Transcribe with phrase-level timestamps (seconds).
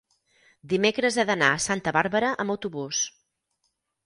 [0.71, 3.05] dimecres he d'anar a Santa Bàrbara amb autobús.